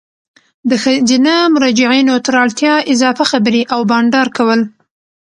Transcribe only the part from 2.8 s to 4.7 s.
اضافي خبري او بانډار کول